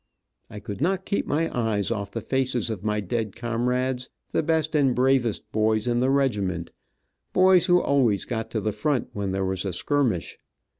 I 0.49 0.59
could 0.59 0.81
not 0.81 1.05
keep 1.05 1.27
my 1.27 1.55
eyes 1.55 1.91
off 1.91 2.09
the 2.09 2.21
faces 2.21 2.71
of 2.71 2.83
my 2.83 3.01
dead 3.01 3.35
comrades, 3.35 4.09
the 4.33 4.41
best 4.41 4.73
and 4.73 4.95
bravest 4.95 5.51
boys 5.51 5.85
in 5.85 5.99
the 5.99 6.09
regiment, 6.09 6.71
boys 7.33 7.67
who 7.67 7.79
always 7.79 8.25
got 8.25 8.49
to 8.49 8.61
the 8.61 8.71
front 8.71 9.09
when 9.13 9.31
there 9.31 9.45
was 9.45 9.63
a 9.63 9.71
skirmish. 9.73 10.39